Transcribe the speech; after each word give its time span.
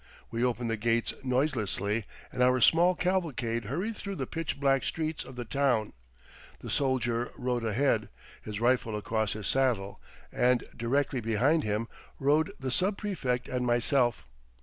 We 0.31 0.43
opened 0.43 0.71
the 0.71 0.77
gates 0.77 1.13
noiselessly 1.23 2.05
and 2.31 2.41
our 2.41 2.59
small 2.59 2.95
cavalcade 2.95 3.65
hurried 3.65 3.95
through 3.95 4.15
the 4.15 4.25
pitch 4.25 4.59
black 4.59 4.83
streets 4.83 5.23
of 5.23 5.35
the 5.35 5.45
town. 5.45 5.93
The 6.61 6.71
soldier 6.71 7.29
rode 7.37 7.63
ahead, 7.63 8.09
his 8.41 8.59
rifle 8.59 8.95
across 8.95 9.33
his 9.33 9.45
saddle, 9.45 10.01
and 10.31 10.63
directly 10.75 11.21
behind 11.21 11.61
him 11.63 11.87
rode 12.19 12.51
the 12.59 12.71
sub 12.71 12.97
prefect 12.97 13.47
and 13.47 13.63
myself. 13.63 14.25